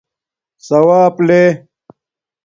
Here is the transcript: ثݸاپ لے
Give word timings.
ثݸاپ 0.65 1.15
لے 1.27 1.41